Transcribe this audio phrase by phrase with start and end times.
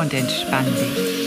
[0.00, 1.20] und entspann dich.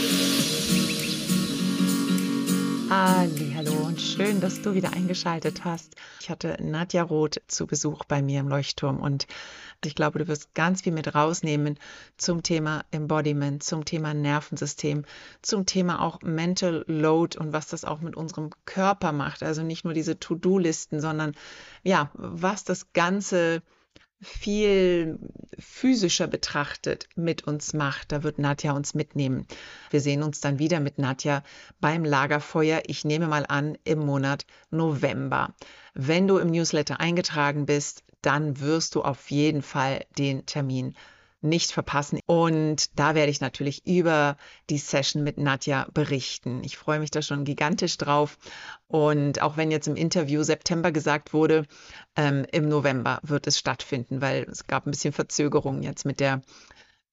[2.90, 5.94] Hallo und schön, dass du wieder eingeschaltet hast.
[6.20, 9.28] Ich hatte Nadja Roth zu Besuch bei mir im Leuchtturm und
[9.84, 11.78] ich glaube, du wirst ganz viel mit rausnehmen
[12.16, 15.04] zum Thema Embodiment, zum Thema Nervensystem,
[15.40, 19.44] zum Thema auch Mental Load und was das auch mit unserem Körper macht.
[19.44, 21.36] Also nicht nur diese To-Do-Listen, sondern
[21.84, 23.62] ja, was das Ganze
[24.24, 25.18] viel
[25.58, 28.10] physischer betrachtet mit uns macht.
[28.10, 29.46] Da wird Nadja uns mitnehmen.
[29.90, 31.42] Wir sehen uns dann wieder mit Nadja
[31.80, 32.82] beim Lagerfeuer.
[32.86, 35.54] Ich nehme mal an, im Monat November.
[35.94, 40.96] Wenn du im Newsletter eingetragen bist, dann wirst du auf jeden Fall den Termin
[41.44, 42.18] nicht verpassen.
[42.26, 44.36] Und da werde ich natürlich über
[44.70, 46.62] die Session mit Nadja berichten.
[46.64, 48.38] Ich freue mich da schon gigantisch drauf.
[48.88, 51.66] Und auch wenn jetzt im Interview September gesagt wurde,
[52.16, 56.42] ähm, im November wird es stattfinden, weil es gab ein bisschen Verzögerungen jetzt mit der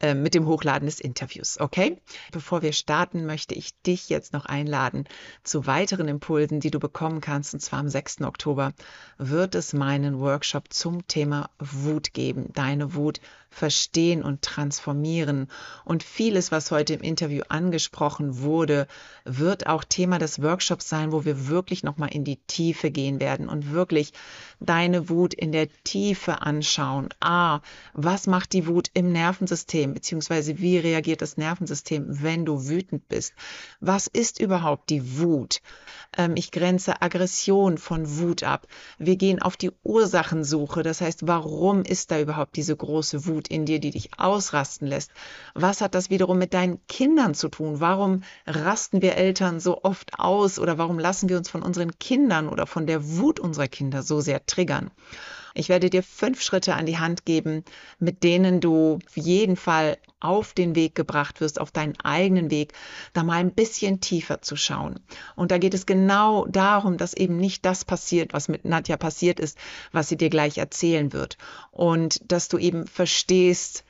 [0.01, 1.59] äh, mit dem Hochladen des Interviews.
[1.59, 2.01] Okay?
[2.31, 5.05] Bevor wir starten, möchte ich dich jetzt noch einladen
[5.43, 7.53] zu weiteren Impulsen, die du bekommen kannst.
[7.53, 8.21] Und zwar am 6.
[8.21, 8.73] Oktober
[9.19, 12.49] wird es meinen Workshop zum Thema Wut geben.
[12.53, 13.21] Deine Wut
[13.51, 15.47] verstehen und transformieren.
[15.85, 18.87] Und vieles, was heute im Interview angesprochen wurde,
[19.25, 23.49] wird auch Thema des Workshops sein, wo wir wirklich nochmal in die Tiefe gehen werden
[23.49, 24.13] und wirklich
[24.61, 27.09] deine Wut in der Tiefe anschauen.
[27.19, 27.59] Ah,
[27.93, 33.33] was macht die Wut im Nervensystem, beziehungsweise wie reagiert das Nervensystem, wenn du wütend bist?
[33.81, 35.61] Was ist überhaupt die Wut?
[36.17, 38.67] Ähm, ich grenze Aggression von Wut ab.
[38.97, 40.83] Wir gehen auf die Ursachensuche.
[40.83, 45.11] Das heißt, warum ist da überhaupt diese große Wut in dir, die dich ausrasten lässt?
[45.53, 47.79] Was hat das wiederum mit deinen Kindern zu tun?
[47.79, 52.49] Warum rasten wir Eltern so oft aus oder warum lassen wir uns von unseren Kindern
[52.49, 54.91] oder von der Wut unserer Kinder so sehr triggern?
[55.53, 57.63] Ich werde dir fünf Schritte an die Hand geben,
[57.99, 62.73] mit denen du auf jeden Fall auf den Weg gebracht wirst, auf deinen eigenen Weg,
[63.13, 64.99] da mal ein bisschen tiefer zu schauen.
[65.35, 69.39] Und da geht es genau darum, dass eben nicht das passiert, was mit Nadja passiert
[69.39, 69.57] ist,
[69.91, 71.37] was sie dir gleich erzählen wird.
[71.71, 73.83] Und dass du eben verstehst,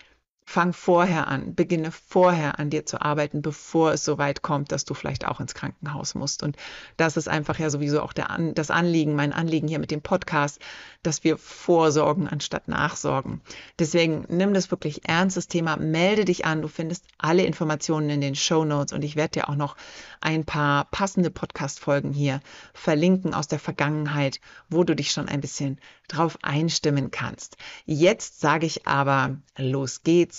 [0.43, 4.83] Fang vorher an, beginne vorher an dir zu arbeiten, bevor es so weit kommt, dass
[4.83, 6.43] du vielleicht auch ins Krankenhaus musst.
[6.43, 6.57] Und
[6.97, 10.59] das ist einfach ja sowieso auch der, das Anliegen, mein Anliegen hier mit dem Podcast,
[11.03, 13.41] dass wir vorsorgen anstatt nachsorgen.
[13.79, 16.61] Deswegen nimm das wirklich ernst, das Thema, melde dich an.
[16.61, 19.77] Du findest alle Informationen in den Show Notes und ich werde dir auch noch
[20.19, 22.41] ein paar passende Podcast-Folgen hier
[22.73, 27.57] verlinken aus der Vergangenheit, wo du dich schon ein bisschen drauf einstimmen kannst.
[27.85, 30.30] Jetzt sage ich aber, los geht's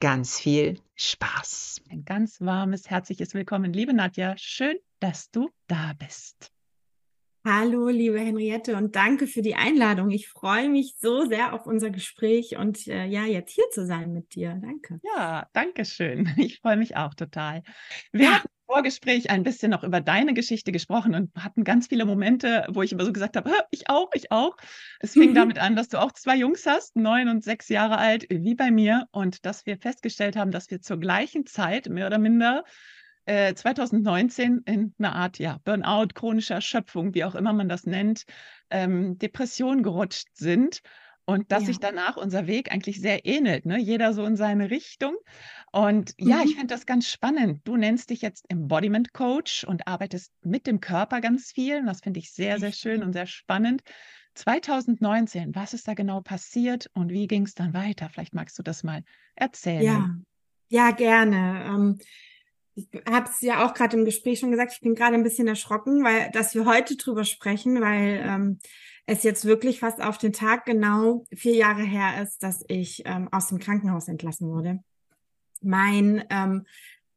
[0.00, 1.82] ganz viel Spaß.
[1.90, 4.34] Ein ganz warmes, herzliches Willkommen, liebe Nadja.
[4.36, 6.52] Schön, dass du da bist.
[7.48, 10.10] Hallo, liebe Henriette, und danke für die Einladung.
[10.10, 14.12] Ich freue mich so sehr auf unser Gespräch und äh, ja, jetzt hier zu sein
[14.12, 14.58] mit dir.
[14.60, 14.98] Danke.
[15.14, 16.28] Ja, danke schön.
[16.38, 17.62] Ich freue mich auch total.
[18.10, 18.30] Wir ja.
[18.32, 22.82] hatten Vorgespräch ein bisschen noch über deine Geschichte gesprochen und hatten ganz viele Momente, wo
[22.82, 24.56] ich immer so gesagt habe, ich auch, ich auch.
[25.00, 25.34] Es fing mhm.
[25.34, 28.70] damit an, dass du auch zwei Jungs hast, neun und sechs Jahre alt, wie bei
[28.70, 32.64] mir, und dass wir festgestellt haben, dass wir zur gleichen Zeit, mehr oder minder,
[33.26, 38.24] 2019 äh, in einer Art ja, Burnout, chronischer Erschöpfung, wie auch immer man das nennt,
[38.70, 40.80] ähm, Depression gerutscht sind
[41.26, 41.66] und dass ja.
[41.66, 43.78] sich danach unser Weg eigentlich sehr ähnelt, ne?
[43.78, 45.16] jeder so in seine Richtung.
[45.72, 46.60] Und ja, ich mhm.
[46.60, 47.60] finde das ganz spannend.
[47.64, 51.80] Du nennst dich jetzt Embodiment Coach und arbeitest mit dem Körper ganz viel.
[51.80, 53.82] Und das finde ich sehr, sehr schön und sehr spannend.
[54.36, 58.08] 2019, was ist da genau passiert und wie ging es dann weiter?
[58.08, 59.02] Vielleicht magst du das mal
[59.34, 59.82] erzählen.
[59.82, 60.16] Ja,
[60.68, 61.64] ja, gerne.
[61.66, 61.98] Ähm,
[62.74, 65.48] ich habe es ja auch gerade im Gespräch schon gesagt, ich bin gerade ein bisschen
[65.48, 68.58] erschrocken, weil dass wir heute drüber sprechen, weil ähm,
[69.06, 73.28] es jetzt wirklich fast auf den Tag genau vier Jahre her ist, dass ich ähm,
[73.32, 74.80] aus dem Krankenhaus entlassen wurde.
[75.62, 76.66] Mein ähm,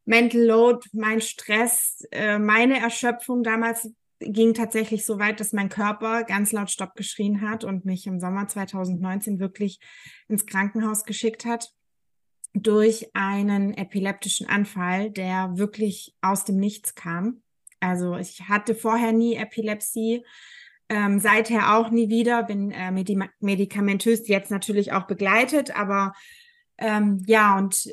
[0.06, 6.24] Mental Load, mein Stress, äh, meine Erschöpfung damals ging tatsächlich so weit, dass mein Körper
[6.24, 9.80] ganz laut Stopp geschrien hat und mich im Sommer 2019 wirklich
[10.28, 11.74] ins Krankenhaus geschickt hat
[12.54, 17.42] durch einen epileptischen Anfall, der wirklich aus dem Nichts kam.
[17.80, 20.26] Also ich hatte vorher nie Epilepsie,
[20.90, 26.14] ähm, seither auch nie wieder, bin äh, medi medikamentös jetzt natürlich auch begleitet, aber
[26.82, 27.92] Ähm, ja, und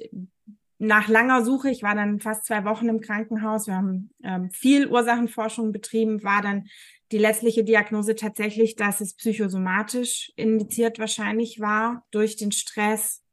[0.78, 4.86] nach langer Suche, ich war dann fast zwei Wochen im Krankenhaus, wir haben ähm, viel
[4.86, 6.68] Ursachenforschung betrieben, war dann
[7.10, 13.24] die letztliche Diagnose tatsächlich, dass es psychosomatisch indiziert wahrscheinlich war durch den Stress,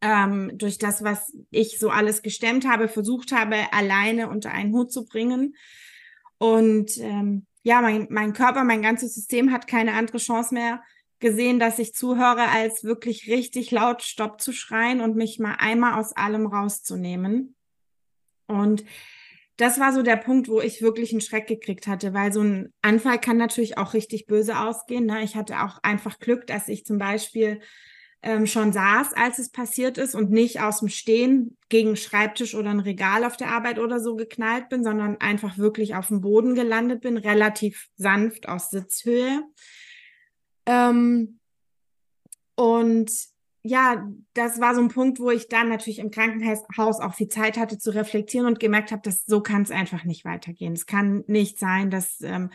[0.00, 4.90] ähm, durch das, was ich so alles gestemmt habe, versucht habe, alleine unter einen Hut
[4.90, 5.54] zu bringen.
[6.38, 10.82] Und ähm, ja, mein, mein Körper, mein ganzes System hat keine andere Chance mehr
[11.18, 15.98] gesehen, dass ich zuhöre, als wirklich richtig laut Stopp zu schreien und mich mal einmal
[15.98, 17.56] aus allem rauszunehmen.
[18.46, 18.84] Und
[19.56, 22.72] das war so der Punkt, wo ich wirklich einen Schreck gekriegt hatte, weil so ein
[22.82, 25.06] Anfall kann natürlich auch richtig böse ausgehen.
[25.06, 25.22] Ne?
[25.22, 27.60] Ich hatte auch einfach Glück, dass ich zum Beispiel
[28.24, 32.70] ähm, schon saß, als es passiert ist und nicht aus dem Stehen gegen Schreibtisch oder
[32.70, 36.54] ein Regal auf der Arbeit oder so geknallt bin, sondern einfach wirklich auf dem Boden
[36.54, 39.42] gelandet bin, relativ sanft aus Sitzhöhe.
[40.64, 41.38] Ähm,
[42.54, 43.12] und
[43.62, 47.58] ja, das war so ein Punkt, wo ich dann natürlich im Krankenhaus auch viel Zeit
[47.58, 50.72] hatte zu reflektieren und gemerkt habe, dass so kann es einfach nicht weitergehen.
[50.72, 52.50] Es kann nicht sein, dass ähm,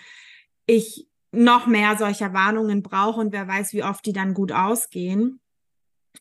[0.65, 5.39] ich noch mehr solcher Warnungen brauche und wer weiß, wie oft die dann gut ausgehen.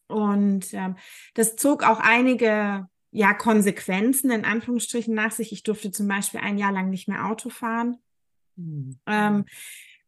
[0.08, 0.96] Und ähm,
[1.34, 5.52] das zog auch einige ja, Konsequenzen in Anführungsstrichen nach sich.
[5.52, 7.98] Ich durfte zum Beispiel ein Jahr lang nicht mehr Auto fahren.
[8.56, 8.98] Mhm.
[9.06, 9.44] Ähm,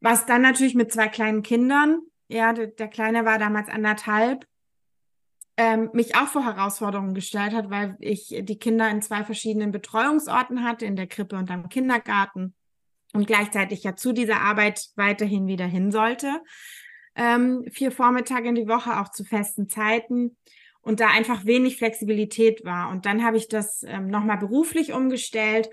[0.00, 4.47] was dann natürlich mit zwei kleinen Kindern, ja, der, der Kleine war damals anderthalb,
[5.56, 10.64] ähm, mich auch vor Herausforderungen gestellt hat, weil ich die Kinder in zwei verschiedenen Betreuungsorten
[10.64, 12.55] hatte, in der Krippe und am Kindergarten
[13.12, 16.41] und gleichzeitig ja zu dieser Arbeit weiterhin wieder hin sollte
[17.20, 20.38] ähm, vier Vormittage in die Woche, auch zu festen Zeiten
[20.81, 22.90] und da einfach wenig Flexibilität war.
[22.90, 25.69] Und dann habe ich das ähm, nochmal beruflich umgestellt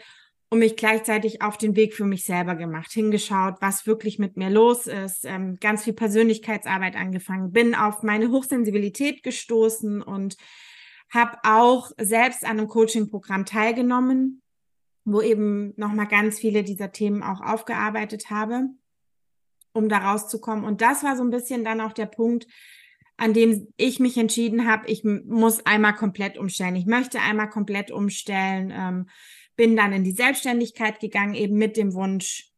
[0.49, 4.49] und mich gleichzeitig auf den Weg für mich selber gemacht, hingeschaut, was wirklich mit mir
[4.49, 10.35] los ist, ähm, ganz viel Persönlichkeitsarbeit angefangen, bin auf meine Hochsensibilität gestoßen und
[11.09, 14.41] habe auch selbst an einem Coaching-Programm teilgenommen,
[15.05, 18.67] wo eben nochmal ganz viele dieser Themen auch aufgearbeitet habe
[19.77, 20.65] um da rauszukommen.
[20.65, 22.47] Und das war so ein bisschen dann auch der Punkt,
[23.15, 26.75] an dem ich mich entschieden habe, ich muss einmal komplett umstellen.
[26.75, 28.71] Ich möchte einmal komplett umstellen.
[28.75, 29.09] Ähm,
[29.56, 32.51] bin dann in die Selbstständigkeit gegangen, eben mit dem Wunsch,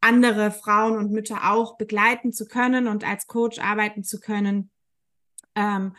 [0.00, 4.70] andere Frauen und Mütter auch begleiten zu können und als Coach arbeiten zu können,
[5.56, 5.96] ähm,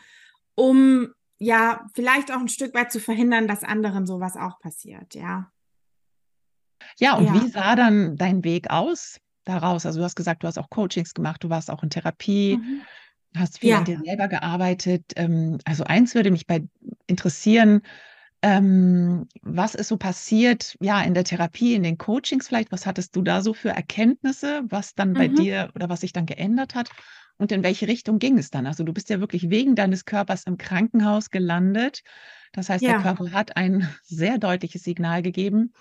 [0.54, 5.52] um ja vielleicht auch ein Stück weit zu verhindern, dass anderen sowas auch passiert, ja.
[6.98, 7.34] Ja, und ja.
[7.34, 9.20] wie sah dann dein Weg aus?
[9.48, 9.86] Daraus?
[9.86, 12.82] Also du hast gesagt, du hast auch Coachings gemacht, du warst auch in Therapie, mhm.
[13.36, 13.78] hast viel ja.
[13.78, 15.04] an dir selber gearbeitet.
[15.16, 16.62] Ähm, also eins würde mich bei
[17.06, 17.82] interessieren,
[18.42, 22.70] ähm, was ist so passiert, ja, in der Therapie, in den Coachings vielleicht?
[22.70, 25.34] Was hattest du da so für Erkenntnisse, was dann bei mhm.
[25.34, 26.90] dir oder was sich dann geändert hat?
[27.38, 28.66] Und in welche Richtung ging es dann?
[28.66, 32.02] Also du bist ja wirklich wegen deines Körpers im Krankenhaus gelandet.
[32.52, 32.92] Das heißt, ja.
[32.92, 35.72] der Körper hat ein sehr deutliches Signal gegeben.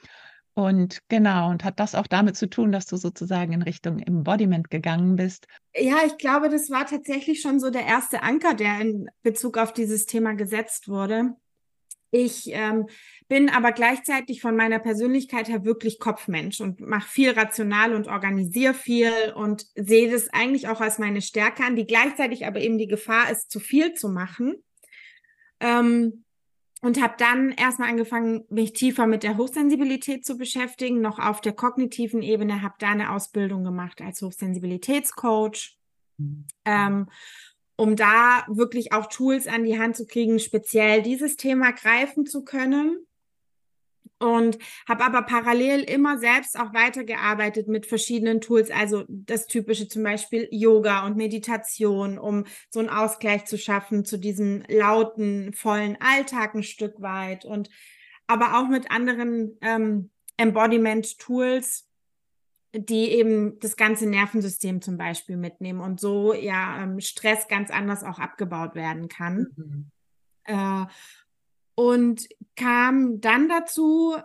[0.57, 4.71] Und genau, und hat das auch damit zu tun, dass du sozusagen in Richtung Embodiment
[4.71, 5.45] gegangen bist?
[5.75, 9.71] Ja, ich glaube, das war tatsächlich schon so der erste Anker, der in Bezug auf
[9.71, 11.36] dieses Thema gesetzt wurde.
[12.09, 12.88] Ich ähm,
[13.27, 18.74] bin aber gleichzeitig von meiner Persönlichkeit her wirklich Kopfmensch und mache viel rational und organisiere
[18.74, 22.88] viel und sehe das eigentlich auch als meine Stärke an, die gleichzeitig aber eben die
[22.88, 24.55] Gefahr ist, zu viel zu machen.
[25.60, 26.24] Ähm,
[26.81, 31.53] und habe dann erstmal angefangen, mich tiefer mit der Hochsensibilität zu beschäftigen, noch auf der
[31.53, 35.77] kognitiven Ebene, habe da eine Ausbildung gemacht als Hochsensibilitätscoach,
[36.17, 36.46] mhm.
[36.65, 37.10] ähm,
[37.75, 42.43] um da wirklich auch Tools an die Hand zu kriegen, speziell dieses Thema greifen zu
[42.43, 43.07] können
[44.19, 44.57] und
[44.88, 50.47] habe aber parallel immer selbst auch weitergearbeitet mit verschiedenen Tools, also das typische zum Beispiel
[50.51, 56.63] Yoga und Meditation, um so einen Ausgleich zu schaffen zu diesem lauten, vollen Alltag ein
[56.63, 57.69] Stück weit und
[58.25, 61.88] aber auch mit anderen ähm, Embodiment-Tools,
[62.74, 68.03] die eben das ganze Nervensystem zum Beispiel mitnehmen und so ja ähm, Stress ganz anders
[68.03, 69.47] auch abgebaut werden kann.
[69.55, 69.91] Mhm.
[70.43, 70.86] Äh,
[71.77, 74.15] und kam dann dazu,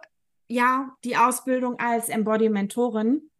[0.48, 3.30] ja, die Ausbildung als Embodiment-Mentorin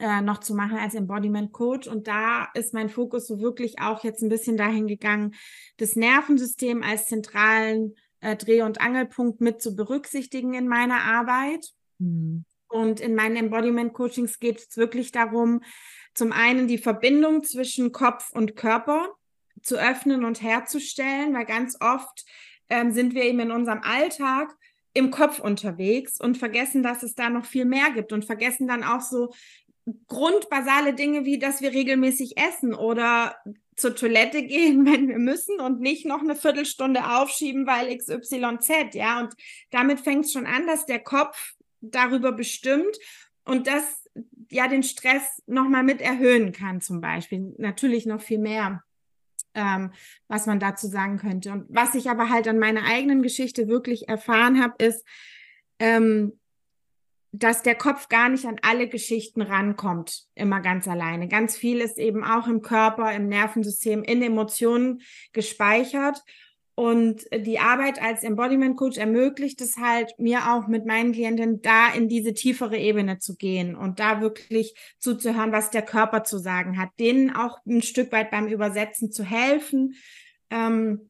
[0.00, 1.86] äh, noch zu machen als Embodiment Coach.
[1.86, 5.34] Und da ist mein Fokus so wirklich auch jetzt ein bisschen dahin gegangen,
[5.76, 11.68] das Nervensystem als zentralen äh, Dreh- und Angelpunkt mit zu berücksichtigen in meiner Arbeit.
[11.98, 12.44] Mhm.
[12.66, 15.62] Und in meinen Embodiment Coachings geht es wirklich darum,
[16.14, 19.14] zum einen die Verbindung zwischen Kopf und Körper
[19.62, 22.24] zu öffnen und herzustellen, weil ganz oft
[22.68, 24.56] ähm, sind wir eben in unserem Alltag
[24.94, 28.82] im Kopf unterwegs und vergessen, dass es da noch viel mehr gibt und vergessen dann
[28.82, 29.32] auch so
[30.08, 33.36] grundbasale Dinge wie, dass wir regelmäßig essen oder
[33.76, 39.20] zur Toilette gehen, wenn wir müssen und nicht noch eine Viertelstunde aufschieben, weil XYZ, ja.
[39.20, 39.34] Und
[39.70, 42.96] damit fängt es schon an, dass der Kopf darüber bestimmt
[43.44, 44.02] und das
[44.50, 47.54] ja den Stress nochmal mit erhöhen kann, zum Beispiel.
[47.58, 48.82] Natürlich noch viel mehr,
[49.56, 49.90] ähm,
[50.28, 51.50] was man dazu sagen könnte.
[51.50, 55.04] Und was ich aber halt an meiner eigenen Geschichte wirklich erfahren habe, ist,
[55.80, 56.38] ähm,
[57.32, 61.28] dass der Kopf gar nicht an alle Geschichten rankommt, immer ganz alleine.
[61.28, 66.22] Ganz viel ist eben auch im Körper, im Nervensystem, in Emotionen gespeichert.
[66.76, 71.88] Und die Arbeit als Embodiment Coach ermöglicht es halt mir auch mit meinen Klienten da
[71.94, 76.78] in diese tiefere Ebene zu gehen und da wirklich zuzuhören, was der Körper zu sagen
[76.78, 79.94] hat, denen auch ein Stück weit beim Übersetzen zu helfen.
[80.50, 81.08] Ähm,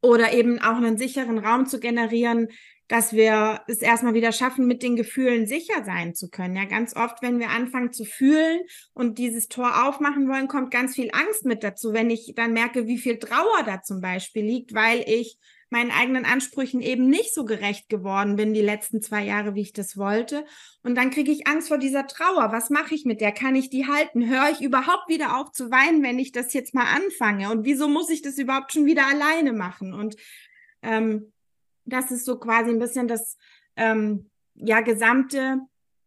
[0.00, 2.48] oder eben auch einen sicheren Raum zu generieren,
[2.88, 6.56] dass wir es erstmal wieder schaffen, mit den Gefühlen sicher sein zu können.
[6.56, 8.60] Ja, ganz oft, wenn wir anfangen zu fühlen
[8.94, 12.86] und dieses Tor aufmachen wollen, kommt ganz viel Angst mit dazu, wenn ich dann merke,
[12.86, 15.38] wie viel Trauer da zum Beispiel liegt, weil ich
[15.70, 19.72] meinen eigenen Ansprüchen eben nicht so gerecht geworden bin die letzten zwei Jahre, wie ich
[19.72, 20.44] das wollte.
[20.82, 22.52] Und dann kriege ich Angst vor dieser Trauer.
[22.52, 23.32] Was mache ich mit der?
[23.32, 24.28] Kann ich die halten?
[24.28, 27.50] Höre ich überhaupt wieder auf zu weinen, wenn ich das jetzt mal anfange?
[27.50, 29.92] Und wieso muss ich das überhaupt schon wieder alleine machen?
[29.92, 30.16] Und
[30.82, 31.32] ähm,
[31.84, 33.36] das ist so quasi ein bisschen das
[33.76, 35.60] ähm, ja gesamte,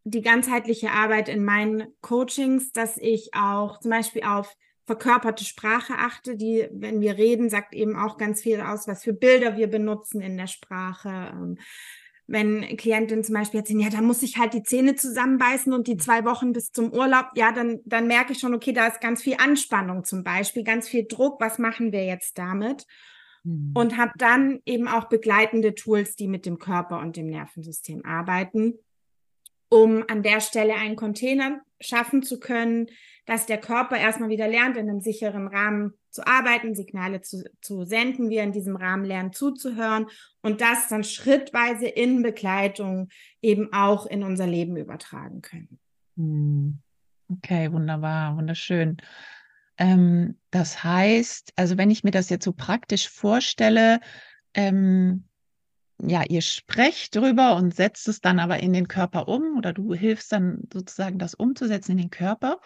[0.04, 4.56] die ganzheitliche Arbeit in meinen Coachings, dass ich auch zum Beispiel auf
[4.92, 9.14] verkörperte Sprache achte, die, wenn wir reden, sagt eben auch ganz viel aus, was für
[9.14, 11.32] Bilder wir benutzen in der Sprache.
[11.34, 11.58] Ähm,
[12.28, 15.96] wenn Klientinnen zum Beispiel erzählen, ja, da muss ich halt die Zähne zusammenbeißen und die
[15.96, 19.22] zwei Wochen bis zum Urlaub, ja, dann, dann merke ich schon, okay, da ist ganz
[19.22, 22.86] viel Anspannung zum Beispiel, ganz viel Druck, was machen wir jetzt damit?
[23.44, 23.72] Mhm.
[23.74, 28.74] Und habe dann eben auch begleitende Tools, die mit dem Körper und dem Nervensystem arbeiten,
[29.72, 32.88] um an der Stelle einen Container schaffen zu können,
[33.26, 37.86] dass der Körper erstmal wieder lernt, in einem sicheren Rahmen zu arbeiten, Signale zu, zu
[37.86, 40.08] senden, wir in diesem Rahmen lernen zuzuhören
[40.42, 43.08] und das dann schrittweise in Begleitung
[43.42, 45.80] eben auch in unser Leben übertragen können.
[46.18, 46.80] Mhm.
[47.30, 48.98] Okay, wunderbar, wunderschön.
[49.78, 54.02] Ähm, das heißt, also wenn ich mir das jetzt so praktisch vorstelle,
[54.54, 55.30] ähm,
[56.04, 59.94] ja, ihr sprecht drüber und setzt es dann aber in den Körper um oder du
[59.94, 62.60] hilfst dann sozusagen das umzusetzen in den Körper.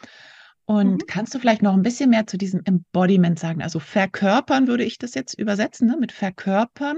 [0.66, 1.08] Und mhm.
[1.08, 3.62] kannst du vielleicht noch ein bisschen mehr zu diesem Embodiment sagen?
[3.62, 5.98] Also verkörpern würde ich das jetzt übersetzen, ne?
[5.98, 6.98] mit verkörpern.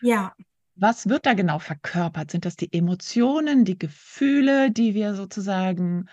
[0.00, 0.32] Ja.
[0.74, 2.30] Was wird da genau verkörpert?
[2.30, 6.08] Sind das die Emotionen, die Gefühle, die wir sozusagen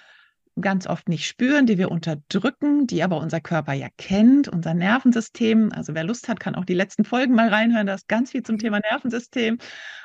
[0.60, 5.72] ganz oft nicht spüren, die wir unterdrücken, die aber unser Körper ja kennt, unser Nervensystem.
[5.74, 7.88] Also wer Lust hat, kann auch die letzten Folgen mal reinhören.
[7.88, 9.58] Da ist ganz viel zum Thema Nervensystem.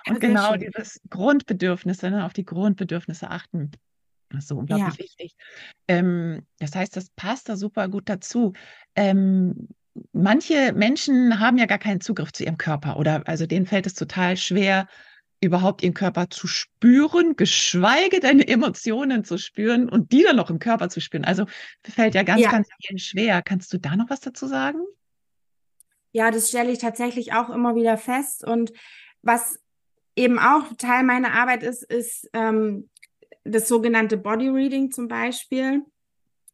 [0.09, 0.61] Und ja, genau schön.
[0.61, 3.71] dieses Grundbedürfnisse, ne, auf die Grundbedürfnisse achten.
[4.31, 4.99] Das ist so unglaublich ja.
[4.99, 5.35] wichtig.
[5.89, 8.53] Ähm, das heißt, das passt da super gut dazu.
[8.97, 9.69] Ähm,
[10.13, 13.95] manche Menschen haben ja gar keinen Zugriff zu ihrem Körper oder also denen fällt es
[13.95, 14.89] total schwer,
[15.41, 20.59] überhaupt ihren Körper zu spüren, geschweige denn Emotionen zu spüren und die dann noch im
[20.59, 21.25] Körper zu spüren.
[21.25, 21.47] Also
[21.83, 22.51] fällt ja ganz, ja.
[22.51, 23.43] ganz vielen schwer.
[23.43, 24.81] Kannst du da noch was dazu sagen?
[26.13, 28.45] Ja, das stelle ich tatsächlich auch immer wieder fest.
[28.45, 28.73] Und
[29.23, 29.59] was
[30.17, 32.89] eben auch Teil meiner Arbeit ist, ist ähm,
[33.45, 35.83] das sogenannte Body Reading zum Beispiel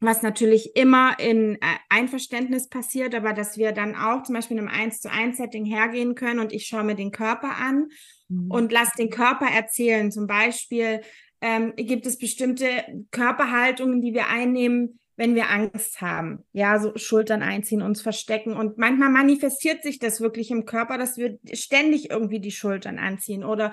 [0.00, 4.68] was natürlich immer in äh, Einverständnis passiert, aber dass wir dann auch zum Beispiel in
[4.68, 7.88] einem 1 zu 1 Setting hergehen können und ich schaue mir den Körper an
[8.28, 8.50] mhm.
[8.50, 10.10] und lasse den Körper erzählen.
[10.10, 11.00] Zum Beispiel
[11.40, 12.68] ähm, gibt es bestimmte
[13.10, 16.44] Körperhaltungen, die wir einnehmen, wenn wir Angst haben.
[16.52, 18.54] Ja, so Schultern einziehen, uns verstecken.
[18.54, 23.42] Und manchmal manifestiert sich das wirklich im Körper, dass wir ständig irgendwie die Schultern anziehen
[23.42, 23.72] oder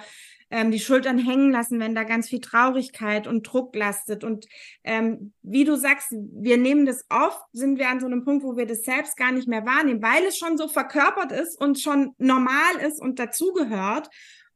[0.49, 4.23] ähm, die Schultern hängen lassen, wenn da ganz viel Traurigkeit und Druck lastet.
[4.23, 4.47] Und
[4.83, 8.55] ähm, wie du sagst, wir nehmen das oft, sind wir an so einem Punkt, wo
[8.55, 12.13] wir das selbst gar nicht mehr wahrnehmen, weil es schon so verkörpert ist und schon
[12.19, 14.09] normal ist und dazugehört.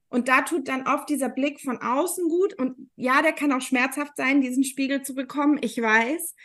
[0.09, 2.53] Und da tut dann oft dieser Blick von außen gut.
[2.53, 5.59] Und ja, der kann auch schmerzhaft sein, diesen Spiegel zu bekommen.
[5.61, 6.35] Ich weiß.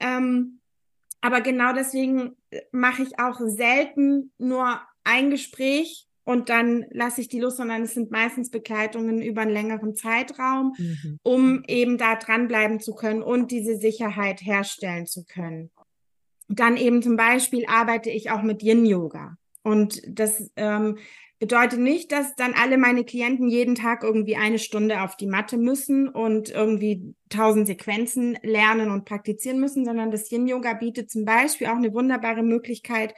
[0.00, 0.60] Ähm,
[1.20, 7.28] aber genau deswegen äh, mache ich auch selten nur ein Gespräch und dann lasse ich
[7.28, 11.18] die los, sondern es sind meistens Begleitungen über einen längeren Zeitraum, mhm.
[11.22, 15.70] um eben da dranbleiben zu können und diese Sicherheit herstellen zu können.
[16.48, 19.36] Dann eben zum Beispiel arbeite ich auch mit Yin-Yoga.
[19.62, 20.98] Und das ähm,
[21.44, 25.58] bedeutet nicht, dass dann alle meine Klienten jeden Tag irgendwie eine Stunde auf die Matte
[25.58, 31.66] müssen und irgendwie tausend Sequenzen lernen und praktizieren müssen, sondern das Yin-Yoga bietet zum Beispiel
[31.66, 33.14] auch eine wunderbare Möglichkeit,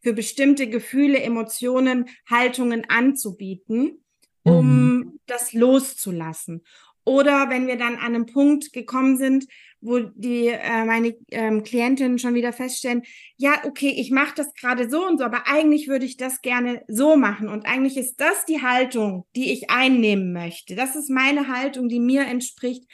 [0.00, 4.04] für bestimmte Gefühle, Emotionen, Haltungen anzubieten,
[4.42, 5.20] um mhm.
[5.24, 6.62] das loszulassen.
[7.04, 9.46] Oder wenn wir dann an einem Punkt gekommen sind,
[9.80, 13.02] wo die äh, meine ähm, Klientinnen schon wieder feststellen,
[13.36, 16.82] ja, okay, ich mache das gerade so und so, aber eigentlich würde ich das gerne
[16.88, 20.74] so machen und eigentlich ist das die Haltung, die ich einnehmen möchte.
[20.74, 22.84] Das ist meine Haltung, die mir entspricht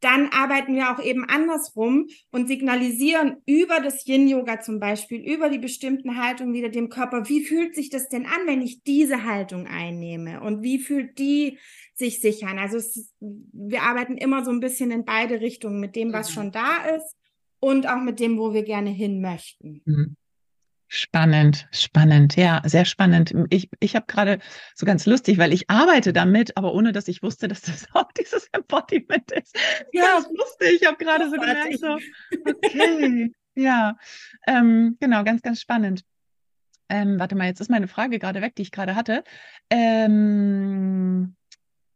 [0.00, 5.58] dann arbeiten wir auch eben andersrum und signalisieren über das Yin-Yoga zum Beispiel, über die
[5.58, 9.66] bestimmten Haltungen wieder dem Körper, wie fühlt sich das denn an, wenn ich diese Haltung
[9.66, 11.58] einnehme und wie fühlt die
[11.94, 12.58] sich sicher an.
[12.58, 16.34] Also es, wir arbeiten immer so ein bisschen in beide Richtungen mit dem, was mhm.
[16.34, 17.16] schon da ist
[17.60, 19.82] und auch mit dem, wo wir gerne hin möchten.
[19.84, 20.16] Mhm.
[20.92, 23.32] Spannend, spannend, ja, sehr spannend.
[23.50, 24.40] Ich, ich habe gerade
[24.74, 28.10] so ganz lustig, weil ich arbeite damit, aber ohne dass ich wusste, dass das auch
[28.10, 29.56] dieses Embodiment ist.
[29.92, 30.80] Ja, ganz lustig.
[30.80, 31.96] Ich habe gerade so gemerkt, so,
[32.44, 33.96] okay, ja,
[34.48, 36.02] ähm, genau, ganz, ganz spannend.
[36.88, 39.22] Ähm, warte mal, jetzt ist meine Frage gerade weg, die ich gerade hatte.
[39.70, 41.36] Ähm,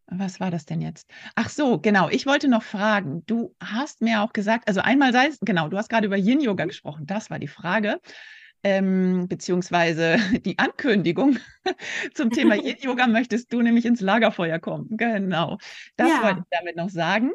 [0.07, 1.11] was war das denn jetzt?
[1.35, 2.11] Ach so, genau.
[2.11, 3.27] Ich wollte noch fragen.
[3.27, 6.41] Du hast mir auch gesagt, also einmal sei es, genau, du hast gerade über Yin
[6.41, 7.07] Yoga gesprochen.
[7.07, 7.99] Das war die Frage
[8.65, 11.37] ähm, beziehungsweise die Ankündigung
[12.15, 14.89] zum Thema Yin-Yoga möchtest du nämlich ins Lagerfeuer kommen.
[14.97, 15.59] Genau.
[15.97, 16.23] Das ja.
[16.23, 17.33] wollte ich damit noch sagen.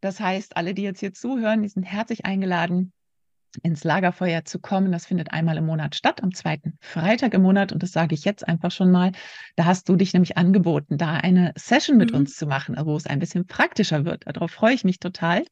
[0.00, 2.92] Das heißt, alle, die jetzt hier zuhören, die sind herzlich eingeladen,
[3.62, 4.90] ins Lagerfeuer zu kommen.
[4.90, 7.70] Das findet einmal im Monat statt, am zweiten Freitag im Monat.
[7.70, 9.12] Und das sage ich jetzt einfach schon mal.
[9.56, 12.18] Da hast du dich nämlich angeboten, da eine Session mit mhm.
[12.18, 14.26] uns zu machen, wo es ein bisschen praktischer wird.
[14.26, 15.44] Darauf freue ich mich total.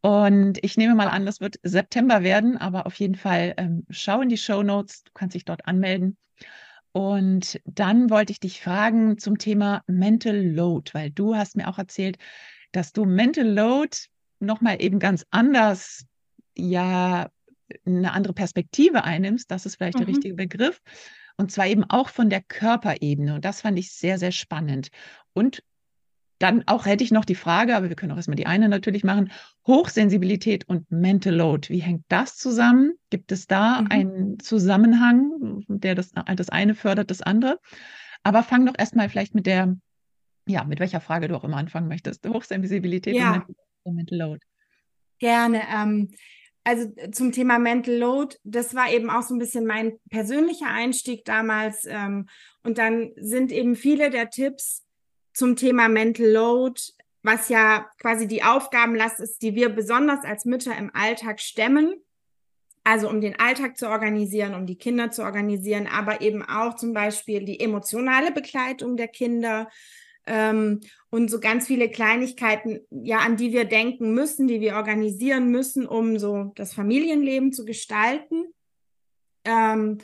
[0.00, 4.20] Und ich nehme mal an, das wird September werden, aber auf jeden Fall ähm, schau
[4.20, 5.02] in die Show Notes.
[5.02, 6.16] Du kannst dich dort anmelden.
[6.92, 11.78] Und dann wollte ich dich fragen zum Thema Mental Load, weil du hast mir auch
[11.78, 12.18] erzählt,
[12.72, 13.96] dass du Mental Load
[14.40, 16.06] nochmal eben ganz anders,
[16.56, 17.28] ja,
[17.84, 19.50] eine andere Perspektive einnimmst.
[19.50, 20.04] Das ist vielleicht mhm.
[20.04, 20.80] der richtige Begriff.
[21.36, 23.34] Und zwar eben auch von der Körperebene.
[23.34, 24.88] Und das fand ich sehr, sehr spannend.
[25.34, 25.62] Und
[26.38, 29.04] dann auch hätte ich noch die Frage, aber wir können auch erstmal die eine natürlich
[29.04, 29.32] machen.
[29.66, 31.68] Hochsensibilität und Mental Load.
[31.68, 32.92] Wie hängt das zusammen?
[33.10, 33.86] Gibt es da mhm.
[33.90, 37.58] einen Zusammenhang, der das, das eine fördert das andere?
[38.22, 39.76] Aber fang doch erstmal vielleicht mit der,
[40.46, 42.26] ja, mit welcher Frage du auch immer anfangen möchtest.
[42.26, 43.44] Hochsensibilität ja.
[43.82, 44.40] und Mental Load.
[45.18, 45.62] Gerne.
[45.74, 46.10] Ähm,
[46.62, 51.24] also zum Thema Mental Load, das war eben auch so ein bisschen mein persönlicher Einstieg
[51.24, 51.84] damals.
[51.86, 52.28] Ähm,
[52.62, 54.84] und dann sind eben viele der Tipps,
[55.38, 56.80] zum Thema Mental Load,
[57.22, 61.94] was ja quasi die Aufgabenlast ist, die wir besonders als Mütter im Alltag stemmen.
[62.82, 66.92] Also um den Alltag zu organisieren, um die Kinder zu organisieren, aber eben auch zum
[66.92, 69.68] Beispiel die emotionale Begleitung der Kinder
[70.26, 75.50] ähm, und so ganz viele Kleinigkeiten, ja, an die wir denken müssen, die wir organisieren
[75.50, 78.46] müssen, um so das Familienleben zu gestalten.
[79.44, 79.98] Ähm,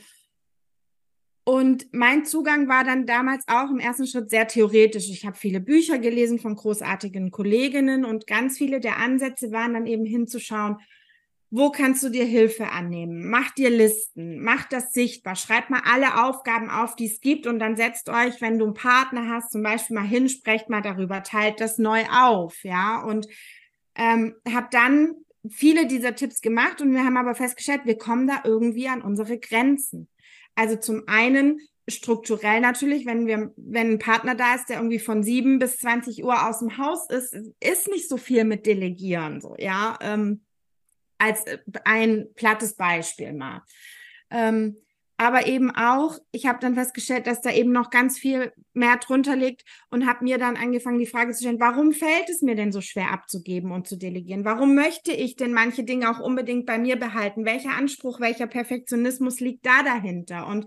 [1.44, 5.11] und mein Zugang war dann damals auch im ersten Schritt sehr theoretisch.
[5.11, 9.87] Ich habe viele Bücher gelesen von großartigen Kolleginnen und ganz viele der Ansätze waren dann
[9.87, 10.78] eben hinzuschauen,
[11.50, 13.28] wo kannst du dir Hilfe annehmen?
[13.28, 17.59] Mach dir Listen, mach das sichtbar, schreib mal alle Aufgaben auf, die es gibt und
[17.59, 21.22] dann setzt euch, wenn du einen Partner hast, zum Beispiel mal hin, sprecht mal darüber,
[21.22, 23.28] teilt das neu auf, ja, und
[23.94, 25.14] ähm, habe dann
[25.48, 29.38] viele dieser Tipps gemacht und wir haben aber festgestellt, wir kommen da irgendwie an unsere
[29.38, 30.09] Grenzen.
[30.54, 35.22] Also zum einen strukturell natürlich, wenn wir, wenn ein Partner da ist, der irgendwie von
[35.22, 39.54] sieben bis 20 Uhr aus dem Haus ist, ist nicht so viel mit Delegieren, so,
[39.58, 40.44] ja, ähm,
[41.18, 41.44] als
[41.84, 43.62] ein plattes Beispiel mal.
[44.30, 44.76] Ähm,
[45.16, 49.37] aber eben auch, ich habe dann festgestellt, dass da eben noch ganz viel mehr drunter
[49.37, 52.72] liegt und habe mir dann angefangen, die Frage zu stellen, warum fällt es mir denn
[52.72, 54.44] so schwer abzugeben und zu delegieren?
[54.44, 57.44] Warum möchte ich denn manche Dinge auch unbedingt bei mir behalten?
[57.44, 60.48] Welcher Anspruch, welcher Perfektionismus liegt da dahinter?
[60.48, 60.66] Und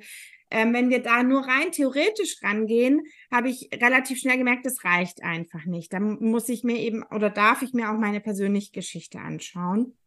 [0.50, 5.24] ähm, wenn wir da nur rein theoretisch rangehen, habe ich relativ schnell gemerkt, das reicht
[5.24, 5.92] einfach nicht.
[5.92, 9.98] Da muss ich mir eben oder darf ich mir auch meine persönliche Geschichte anschauen.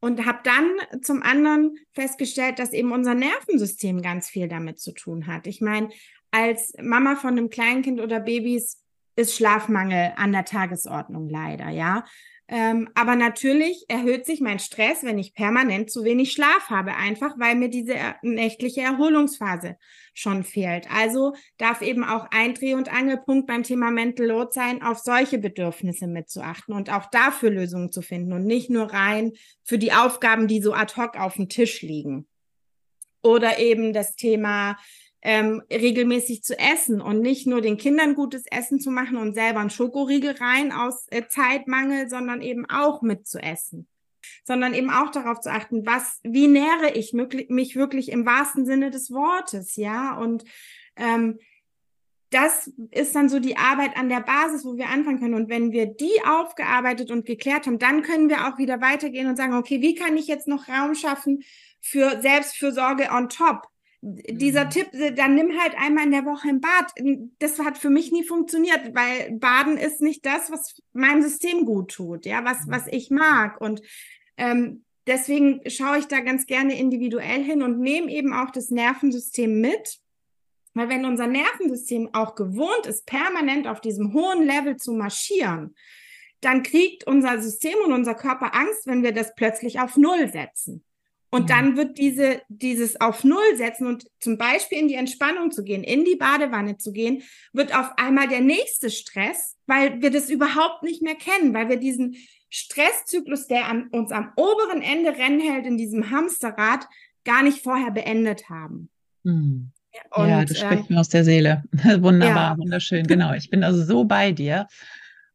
[0.00, 5.26] Und habe dann zum anderen festgestellt, dass eben unser Nervensystem ganz viel damit zu tun
[5.26, 5.46] hat.
[5.46, 5.90] Ich meine,
[6.30, 8.82] als Mama von einem Kleinkind oder Babys
[9.16, 12.04] ist Schlafmangel an der Tagesordnung leider, ja.
[12.46, 17.38] Ähm, aber natürlich erhöht sich mein Stress, wenn ich permanent zu wenig Schlaf habe, einfach
[17.38, 19.76] weil mir diese nächtliche Erholungsphase
[20.12, 20.86] schon fehlt.
[20.90, 25.38] Also darf eben auch ein Dreh- und Angelpunkt beim Thema Mental Load sein, auf solche
[25.38, 30.46] Bedürfnisse mitzuachten und auch dafür Lösungen zu finden und nicht nur rein für die Aufgaben,
[30.46, 32.26] die so ad hoc auf dem Tisch liegen.
[33.22, 34.76] Oder eben das Thema
[35.24, 39.60] ähm, regelmäßig zu essen und nicht nur den Kindern gutes Essen zu machen und selber
[39.60, 43.88] einen Schokoriegel rein aus äh, Zeitmangel, sondern eben auch mitzuessen.
[44.44, 48.90] Sondern eben auch darauf zu achten, was, wie nähere ich mich wirklich im wahrsten Sinne
[48.90, 50.44] des Wortes, ja, und
[50.96, 51.38] ähm,
[52.30, 55.34] das ist dann so die Arbeit an der Basis, wo wir anfangen können.
[55.34, 59.36] Und wenn wir die aufgearbeitet und geklärt haben, dann können wir auch wieder weitergehen und
[59.36, 61.44] sagen, okay, wie kann ich jetzt noch Raum schaffen
[61.80, 63.68] für Selbstfürsorge on top?
[64.06, 64.70] Dieser mhm.
[64.70, 64.86] Tipp,
[65.16, 66.92] dann nimm halt einmal in der Woche ein Bad.
[67.38, 71.92] Das hat für mich nie funktioniert, weil Baden ist nicht das, was meinem System gut
[71.92, 73.60] tut, ja, was, was ich mag.
[73.60, 73.80] Und
[74.36, 79.60] ähm, deswegen schaue ich da ganz gerne individuell hin und nehme eben auch das Nervensystem
[79.60, 80.00] mit
[80.74, 85.74] weil wenn unser Nervensystem auch gewohnt ist, permanent auf diesem hohen Level zu marschieren,
[86.40, 90.84] dann kriegt unser System und unser Körper Angst, wenn wir das plötzlich auf Null setzen.
[91.34, 91.46] Und mhm.
[91.48, 95.82] dann wird diese, dieses auf Null setzen und zum Beispiel in die Entspannung zu gehen,
[95.82, 100.84] in die Badewanne zu gehen, wird auf einmal der nächste Stress, weil wir das überhaupt
[100.84, 102.14] nicht mehr kennen, weil wir diesen
[102.50, 106.86] Stresszyklus, der an, uns am oberen Ende rennen hält in diesem Hamsterrad,
[107.24, 108.88] gar nicht vorher beendet haben.
[109.24, 109.72] Mhm.
[110.10, 111.64] Und, ja, das spricht ähm, mir aus der Seele.
[111.98, 112.58] Wunderbar, ja.
[112.58, 113.08] wunderschön.
[113.08, 113.32] Genau.
[113.34, 114.68] Ich bin also so bei dir.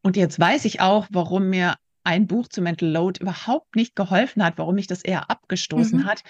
[0.00, 1.74] Und jetzt weiß ich auch, warum mir
[2.10, 6.04] ein Buch zu Mental Load überhaupt nicht geholfen hat, warum mich das eher abgestoßen mhm.
[6.06, 6.22] hat,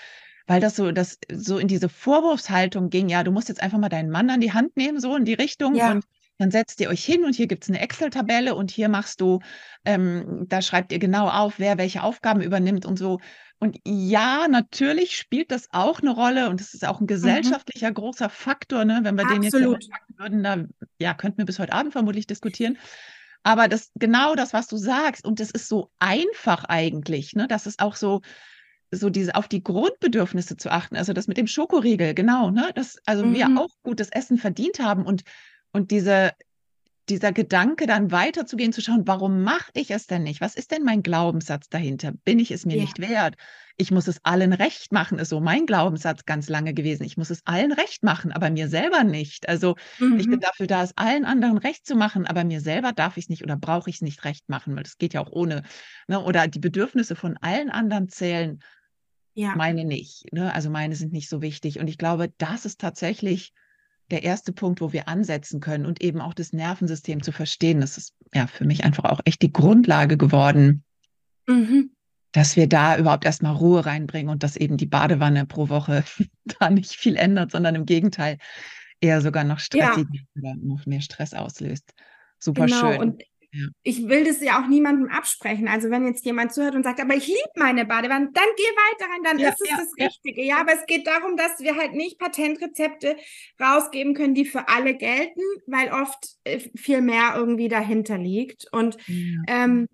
[0.47, 3.89] weil das so, das so in diese Vorwurfshaltung ging, ja, du musst jetzt einfach mal
[3.89, 5.93] deinen Mann an die Hand nehmen, so in die Richtung ja.
[5.93, 6.05] und
[6.39, 9.41] dann setzt ihr euch hin und hier gibt es eine Excel-Tabelle und hier machst du,
[9.85, 13.21] ähm, da schreibt ihr genau auf, wer welche Aufgaben übernimmt und so.
[13.59, 17.09] Und ja, natürlich spielt das auch eine Rolle und es ist auch ein mhm.
[17.09, 17.95] gesellschaftlicher mhm.
[17.95, 19.01] großer Faktor, ne?
[19.03, 19.53] wenn wir Absolut.
[19.53, 20.65] den jetzt packen würden, da
[20.99, 22.79] ja, könnten wir bis heute Abend vermutlich diskutieren.
[23.43, 27.49] Aber das genau das, was du sagst, und das ist so einfach eigentlich, ne?
[27.49, 28.21] Das ist auch so,
[28.91, 30.97] so diese auf die Grundbedürfnisse zu achten.
[30.97, 32.71] Also das mit dem Schokoriegel, genau, ne?
[32.75, 33.35] Dass also mhm.
[33.35, 35.23] wir auch gutes Essen verdient haben und
[35.73, 36.33] und diese
[37.11, 40.41] dieser Gedanke dann weiterzugehen, zu schauen, warum mache ich es denn nicht?
[40.41, 42.13] Was ist denn mein Glaubenssatz dahinter?
[42.25, 42.83] Bin ich es mir ja.
[42.83, 43.37] nicht wert?
[43.77, 47.05] Ich muss es allen recht machen, ist so mein Glaubenssatz ganz lange gewesen.
[47.05, 49.49] Ich muss es allen recht machen, aber mir selber nicht.
[49.49, 50.19] Also mhm.
[50.19, 50.41] ich bin mhm.
[50.41, 53.43] dafür da, es allen anderen recht zu machen, aber mir selber darf ich es nicht
[53.43, 55.63] oder brauche ich es nicht recht machen, weil das geht ja auch ohne.
[56.09, 56.23] Ne?
[56.23, 58.63] Oder die Bedürfnisse von allen anderen zählen,
[59.35, 59.55] ja.
[59.57, 60.33] meine nicht.
[60.33, 60.55] Ne?
[60.55, 61.81] Also meine sind nicht so wichtig.
[61.81, 63.53] Und ich glaube, das ist tatsächlich
[64.11, 67.81] der erste Punkt, wo wir ansetzen können und eben auch das Nervensystem zu verstehen.
[67.81, 70.85] Das ist ja für mich einfach auch echt die Grundlage geworden,
[71.47, 71.91] mhm.
[72.33, 76.05] dass wir da überhaupt erstmal Ruhe reinbringen und dass eben die Badewanne pro Woche
[76.59, 78.39] da nicht viel ändert, sondern im Gegenteil
[79.01, 80.21] eher sogar noch stressig ja.
[80.37, 81.95] oder noch mehr Stress auslöst.
[82.39, 82.81] Super genau.
[82.81, 83.01] schön.
[83.01, 83.67] Und ja.
[83.83, 85.67] Ich will das ja auch niemandem absprechen.
[85.67, 89.13] Also wenn jetzt jemand zuhört und sagt, aber ich liebe meine Badewanne, dann geh weiter
[89.13, 90.43] rein, dann ja, ist es ja, das Richtige.
[90.45, 93.17] Ja, aber es geht darum, dass wir halt nicht Patentrezepte
[93.61, 98.67] rausgeben können, die für alle gelten, weil oft äh, viel mehr irgendwie dahinter liegt.
[98.73, 98.97] Und
[99.49, 99.89] ähm,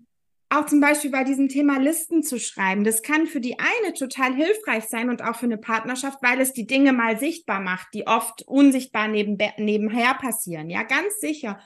[0.49, 4.33] auch zum Beispiel bei diesem Thema Listen zu schreiben, das kann für die eine total
[4.33, 8.07] hilfreich sein und auch für eine Partnerschaft, weil es die Dinge mal sichtbar macht, die
[8.07, 10.69] oft unsichtbar neben, nebenher passieren.
[10.69, 11.59] Ja, ganz sicher.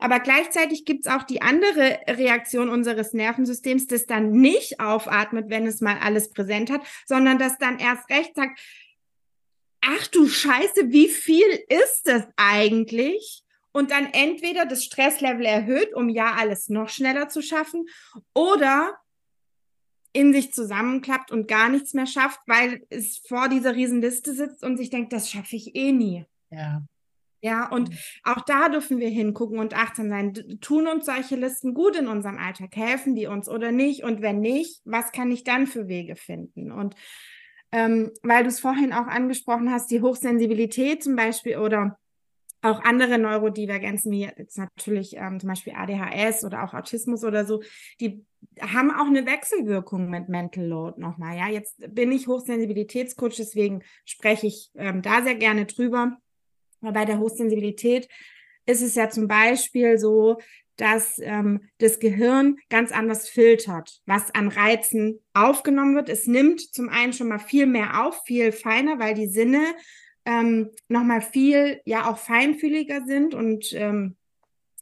[0.00, 5.66] Aber gleichzeitig gibt es auch die andere Reaktion unseres Nervensystems, das dann nicht aufatmet, wenn
[5.66, 8.58] es mal alles präsent hat, sondern das dann erst recht sagt,
[9.82, 13.44] ach du Scheiße, wie viel ist das eigentlich?
[13.72, 17.86] Und dann entweder das Stresslevel erhöht, um ja alles noch schneller zu schaffen,
[18.34, 18.98] oder
[20.12, 24.76] in sich zusammenklappt und gar nichts mehr schafft, weil es vor dieser Riesenliste sitzt und
[24.76, 26.24] sich denkt, das schaffe ich eh nie.
[26.50, 26.82] Ja.
[27.42, 27.96] Ja, und mhm.
[28.24, 30.34] auch da dürfen wir hingucken und achtsam sein.
[30.60, 32.76] Tun uns solche Listen gut in unserem Alltag?
[32.76, 34.04] Helfen die uns oder nicht?
[34.04, 36.70] Und wenn nicht, was kann ich dann für Wege finden?
[36.70, 36.94] Und
[37.72, 41.98] ähm, weil du es vorhin auch angesprochen hast, die Hochsensibilität zum Beispiel oder
[42.62, 47.62] auch andere Neurodivergenzen, wie jetzt natürlich ähm, zum Beispiel ADHS oder auch Autismus oder so,
[48.00, 48.24] die
[48.60, 51.38] haben auch eine Wechselwirkung mit Mental Load nochmal.
[51.38, 56.18] Ja, jetzt bin ich Hochsensibilitätscoach, deswegen spreche ich ähm, da sehr gerne drüber
[56.80, 58.08] bei der Hochsensibilität
[58.66, 60.38] ist es ja zum Beispiel so,
[60.76, 66.08] dass ähm, das Gehirn ganz anders filtert, was an Reizen aufgenommen wird.
[66.08, 69.62] Es nimmt zum einen schon mal viel mehr auf, viel feiner, weil die Sinne
[70.24, 74.16] ähm, nochmal viel, ja, auch feinfühliger sind und ähm,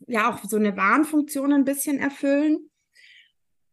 [0.07, 2.71] ja auch so eine Warnfunktion ein bisschen erfüllen.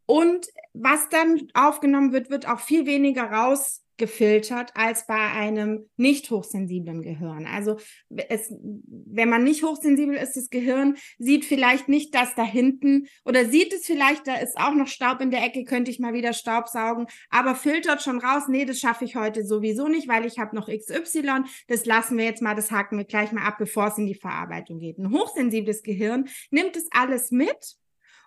[0.08, 6.30] Und was dann aufgenommen wird, wird auch viel weniger raus gefiltert als bei einem nicht
[6.30, 7.46] hochsensiblen Gehirn.
[7.46, 7.78] Also
[8.10, 13.46] es, wenn man nicht hochsensibel ist, das Gehirn sieht vielleicht nicht das da hinten oder
[13.46, 16.34] sieht es vielleicht, da ist auch noch Staub in der Ecke, könnte ich mal wieder
[16.34, 20.40] Staub saugen, aber filtert schon raus, nee, das schaffe ich heute sowieso nicht, weil ich
[20.40, 23.88] habe noch XY, das lassen wir jetzt mal, das haken wir gleich mal ab, bevor
[23.88, 24.98] es in die Verarbeitung geht.
[24.98, 27.76] Ein hochsensibles Gehirn nimmt es alles mit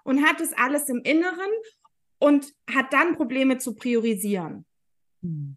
[0.04, 1.50] und hat es alles im Inneren
[2.18, 4.64] und hat dann Probleme zu priorisieren.
[5.22, 5.57] Hm.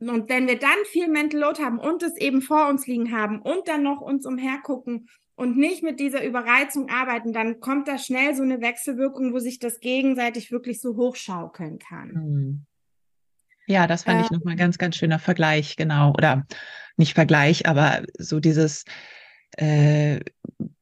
[0.00, 3.40] und wenn wir dann viel Mental Load haben und es eben vor uns liegen haben
[3.40, 8.34] und dann noch uns umhergucken und nicht mit dieser Überreizung arbeiten, dann kommt da schnell
[8.34, 12.10] so eine Wechselwirkung, wo sich das gegenseitig wirklich so hochschaukeln kann.
[12.10, 12.66] Hm.
[13.68, 16.10] Ja, das fand äh, ich nochmal ganz, ganz schöner Vergleich, genau.
[16.16, 16.46] Oder
[16.96, 18.84] nicht Vergleich, aber so dieses,
[19.58, 20.20] äh,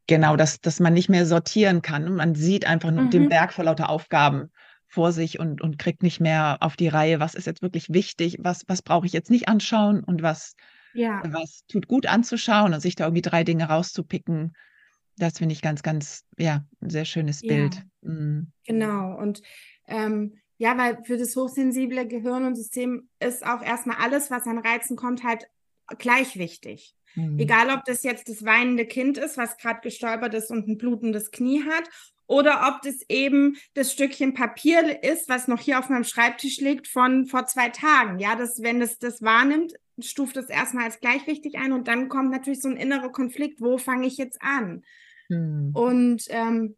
[0.06, 2.14] genau, dass, dass man nicht mehr sortieren kann.
[2.14, 3.10] Man sieht einfach nur mhm.
[3.10, 4.50] den Berg vor lauter Aufgaben
[4.96, 8.38] vor sich und, und kriegt nicht mehr auf die Reihe, was ist jetzt wirklich wichtig,
[8.40, 10.56] was, was brauche ich jetzt nicht anschauen und was,
[10.94, 11.22] ja.
[11.26, 14.54] was tut gut anzuschauen und sich da irgendwie drei Dinge rauszupicken.
[15.18, 17.48] Das finde ich ganz, ganz, ja, ein sehr schönes ja.
[17.48, 17.82] Bild.
[18.00, 18.52] Mhm.
[18.66, 19.14] Genau.
[19.18, 19.42] Und
[19.86, 24.58] ähm, ja, weil für das hochsensible Gehirn und System ist auch erstmal alles, was an
[24.58, 25.46] Reizen kommt, halt
[25.98, 26.96] gleich wichtig.
[27.16, 27.38] Mhm.
[27.38, 31.30] Egal, ob das jetzt das weinende Kind ist, was gerade gestolpert ist und ein blutendes
[31.32, 31.84] Knie hat,
[32.26, 36.88] oder ob das eben das Stückchen Papier ist, was noch hier auf meinem Schreibtisch liegt
[36.88, 38.18] von vor zwei Tagen.
[38.18, 42.08] Ja, das, wenn es das wahrnimmt, stuft es erstmal als gleich wichtig ein und dann
[42.08, 44.84] kommt natürlich so ein innerer Konflikt, wo fange ich jetzt an?
[45.28, 45.70] Mhm.
[45.74, 46.76] Und ähm,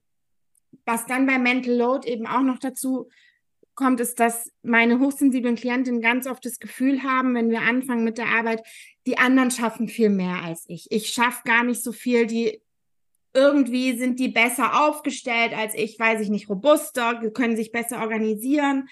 [0.84, 3.08] was dann bei Mental Load eben auch noch dazu
[3.74, 8.18] kommt, ist, dass meine hochsensiblen Klientinnen ganz oft das Gefühl haben, wenn wir anfangen mit
[8.18, 8.66] der Arbeit,
[9.06, 10.88] die anderen schaffen viel mehr als ich.
[10.90, 12.60] Ich schaffe gar nicht so viel, die
[13.38, 18.88] irgendwie sind die besser aufgestellt als ich, weiß ich nicht, robuster, können sich besser organisieren,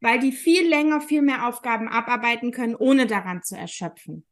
[0.00, 4.24] weil die viel länger, viel mehr Aufgaben abarbeiten können, ohne daran zu erschöpfen.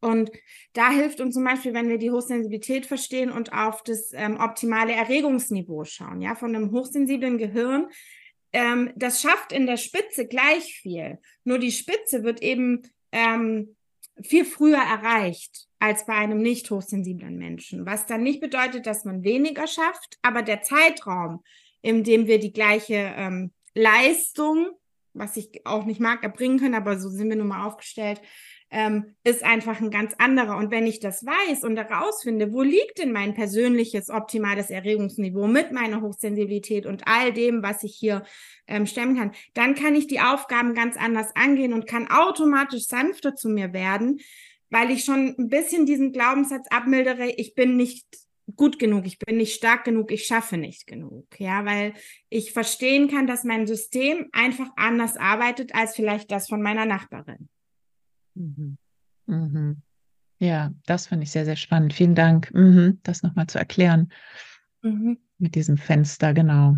[0.00, 0.30] Und
[0.74, 4.92] da hilft uns zum Beispiel, wenn wir die Hochsensibilität verstehen und auf das ähm, optimale
[4.92, 6.20] Erregungsniveau schauen.
[6.20, 7.88] Ja, von einem hochsensiblen Gehirn
[8.52, 11.18] ähm, das schafft in der Spitze gleich viel.
[11.44, 13.76] Nur die Spitze wird eben ähm,
[14.20, 17.86] viel früher erreicht als bei einem nicht hochsensiblen Menschen.
[17.86, 21.42] Was dann nicht bedeutet, dass man weniger schafft, aber der Zeitraum,
[21.80, 24.68] in dem wir die gleiche ähm, Leistung,
[25.14, 28.20] was ich auch nicht mag, erbringen können, aber so sind wir nun mal aufgestellt,
[28.72, 30.56] ähm, ist einfach ein ganz anderer.
[30.56, 35.72] Und wenn ich das weiß und herausfinde, wo liegt denn mein persönliches optimales Erregungsniveau mit
[35.72, 38.24] meiner Hochsensibilität und all dem, was ich hier
[38.66, 43.36] ähm, stemmen kann, dann kann ich die Aufgaben ganz anders angehen und kann automatisch sanfter
[43.36, 44.20] zu mir werden,
[44.70, 48.06] weil ich schon ein bisschen diesen Glaubenssatz abmildere, ich bin nicht
[48.56, 51.26] gut genug, ich bin nicht stark genug, ich schaffe nicht genug.
[51.38, 51.92] Ja, weil
[52.30, 57.50] ich verstehen kann, dass mein System einfach anders arbeitet als vielleicht das von meiner Nachbarin.
[58.34, 58.78] Mhm.
[59.26, 59.82] Mhm.
[60.38, 61.94] Ja, das finde ich sehr, sehr spannend.
[61.94, 64.12] Vielen Dank, mhm, das nochmal zu erklären.
[64.82, 65.18] Mhm.
[65.38, 66.76] Mit diesem Fenster, genau.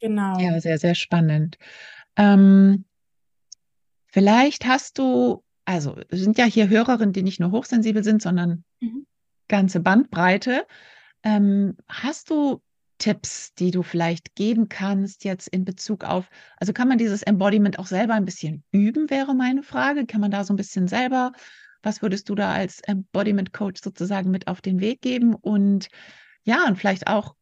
[0.00, 0.38] Genau.
[0.38, 1.58] Ja, sehr, sehr spannend.
[2.16, 2.84] Ähm,
[4.06, 8.64] vielleicht hast du, also es sind ja hier Hörerinnen, die nicht nur hochsensibel sind, sondern
[8.80, 9.06] mhm.
[9.48, 10.66] ganze Bandbreite.
[11.22, 12.62] Ähm, hast du
[12.98, 17.78] Tipps, die du vielleicht geben kannst jetzt in Bezug auf, also kann man dieses Embodiment
[17.78, 20.06] auch selber ein bisschen üben, wäre meine Frage.
[20.06, 21.32] Kann man da so ein bisschen selber,
[21.82, 25.34] was würdest du da als Embodiment Coach sozusagen mit auf den Weg geben?
[25.34, 25.88] Und
[26.42, 27.34] ja, und vielleicht auch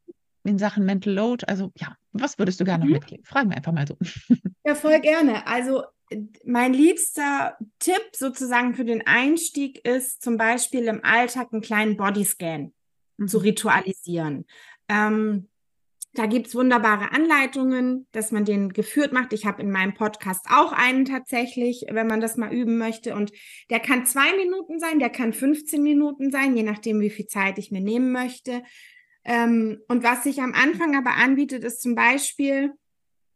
[0.45, 2.95] in Sachen Mental Load, also ja, was würdest du gerne noch mhm.
[2.95, 3.25] mitgeben?
[3.25, 3.97] Fragen wir einfach mal so.
[4.65, 5.47] Ja, voll gerne.
[5.47, 5.85] Also
[6.45, 12.73] mein liebster Tipp sozusagen für den Einstieg ist zum Beispiel im Alltag einen kleinen Bodyscan
[13.17, 13.29] mhm.
[13.29, 14.45] zu ritualisieren.
[14.89, 15.49] Ähm,
[16.17, 19.35] da gibt's wunderbare Anleitungen, dass man den geführt macht.
[19.35, 23.15] Ich habe in meinem Podcast auch einen tatsächlich, wenn man das mal üben möchte.
[23.15, 23.33] Und
[23.69, 27.59] der kann zwei Minuten sein, der kann 15 Minuten sein, je nachdem, wie viel Zeit
[27.59, 28.63] ich mir nehmen möchte.
[29.25, 32.73] Ähm, und was sich am Anfang aber anbietet, ist zum Beispiel,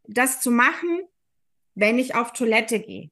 [0.05, 1.03] das zu machen,
[1.75, 3.11] wenn ich auf Toilette gehe.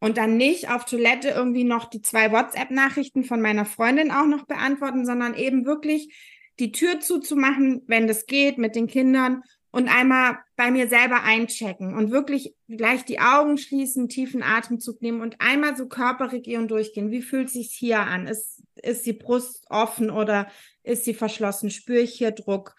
[0.00, 4.46] Und dann nicht auf Toilette irgendwie noch die zwei WhatsApp-Nachrichten von meiner Freundin auch noch
[4.46, 6.14] beantworten, sondern eben wirklich
[6.58, 9.42] die Tür zuzumachen, wenn das geht, mit den Kindern
[9.74, 15.20] und einmal bei mir selber einchecken und wirklich gleich die Augen schließen, tiefen Atemzug nehmen
[15.20, 17.10] und einmal so Körperregion durchgehen.
[17.10, 18.28] Wie fühlt sich's hier an?
[18.28, 20.48] Ist, ist die Brust offen oder
[20.84, 21.70] ist sie verschlossen?
[21.70, 22.76] Spüre ich hier Druck?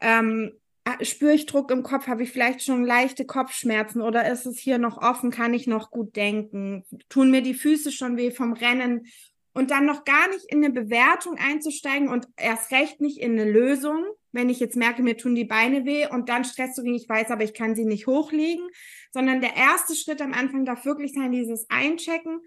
[0.00, 0.52] Ähm,
[0.84, 2.06] äh, spüre ich Druck im Kopf?
[2.06, 5.30] Habe ich vielleicht schon leichte Kopfschmerzen oder ist es hier noch offen?
[5.30, 6.84] Kann ich noch gut denken?
[7.10, 9.06] Tun mir die Füße schon weh vom Rennen?
[9.54, 13.50] Und dann noch gar nicht in eine Bewertung einzusteigen und erst recht nicht in eine
[13.50, 16.94] Lösung, wenn ich jetzt merke, mir tun die Beine weh und dann Stress zu gehen,
[16.94, 18.66] ich weiß, aber ich kann sie nicht hochlegen,
[19.10, 22.40] sondern der erste Schritt am Anfang darf wirklich sein, dieses Einchecken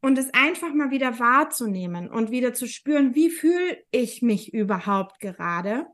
[0.00, 5.20] und es einfach mal wieder wahrzunehmen und wieder zu spüren, wie fühle ich mich überhaupt
[5.20, 5.86] gerade.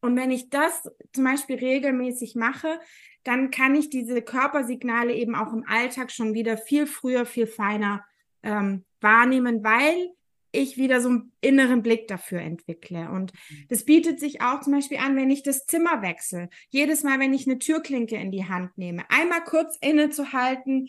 [0.00, 2.78] Und wenn ich das zum Beispiel regelmäßig mache,
[3.24, 8.04] dann kann ich diese Körpersignale eben auch im Alltag schon wieder viel früher, viel feiner
[8.42, 10.10] ähm, wahrnehmen, weil
[10.54, 13.10] ich wieder so einen inneren Blick dafür entwickle.
[13.10, 13.64] Und mhm.
[13.68, 16.48] das bietet sich auch zum Beispiel an, wenn ich das Zimmer wechsle.
[16.70, 20.88] Jedes Mal, wenn ich eine Türklinke in die Hand nehme, einmal kurz innezuhalten,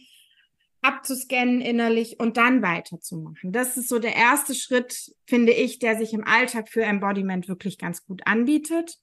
[0.82, 3.52] abzuscannen innerlich und dann weiterzumachen.
[3.52, 7.80] Das ist so der erste Schritt, finde ich, der sich im Alltag für Embodiment wirklich
[7.80, 9.00] ganz gut anbietet.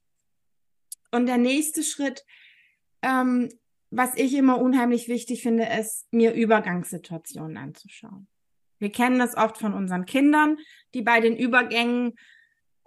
[1.11, 2.25] Und der nächste Schritt,
[3.03, 3.49] ähm,
[3.91, 8.29] was ich immer unheimlich wichtig finde, ist, mir Übergangssituationen anzuschauen.
[8.83, 10.59] Wir kennen das oft von unseren Kindern,
[10.93, 12.15] die bei den Übergängen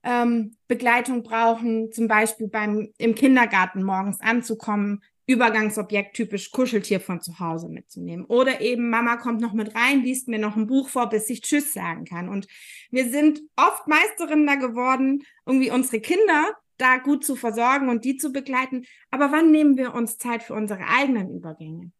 [0.03, 7.39] ähm, Begleitung brauchen, zum Beispiel beim im Kindergarten morgens anzukommen, Übergangsobjekt typisch Kuscheltier von zu
[7.39, 8.25] Hause mitzunehmen.
[8.25, 11.41] Oder eben Mama kommt noch mit rein, liest mir noch ein Buch vor, bis ich
[11.41, 12.27] Tschüss sagen kann.
[12.27, 12.47] Und
[12.91, 18.17] wir sind oft Meisterinnen da geworden, irgendwie unsere Kinder da gut zu versorgen und die
[18.17, 18.85] zu begleiten.
[19.11, 21.91] Aber wann nehmen wir uns Zeit für unsere eigenen Übergänge?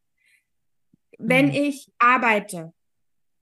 [1.18, 1.54] Wenn mhm.
[1.54, 2.74] ich arbeite,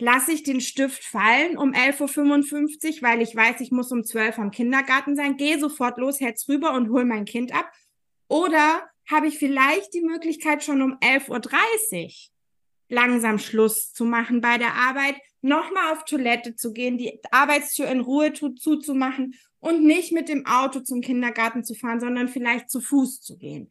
[0.03, 4.37] lasse ich den Stift fallen um 11.55 Uhr, weil ich weiß, ich muss um 12
[4.37, 7.71] Uhr am Kindergarten sein, gehe sofort los, hetz rüber und hol mein Kind ab.
[8.27, 12.09] Oder habe ich vielleicht die Möglichkeit, schon um 11.30 Uhr
[12.89, 18.01] langsam Schluss zu machen bei der Arbeit, nochmal auf Toilette zu gehen, die Arbeitstür in
[18.01, 23.21] Ruhe zuzumachen und nicht mit dem Auto zum Kindergarten zu fahren, sondern vielleicht zu Fuß
[23.21, 23.69] zu gehen.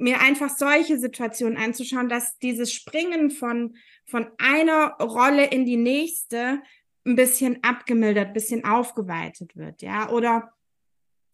[0.00, 6.62] Mir einfach solche Situationen anzuschauen, dass dieses Springen von, von einer Rolle in die nächste
[7.06, 10.52] ein bisschen abgemildert, ein bisschen aufgeweitet wird, ja, oder